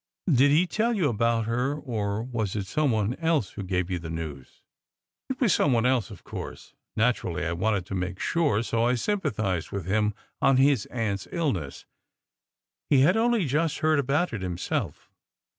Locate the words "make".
7.93-8.19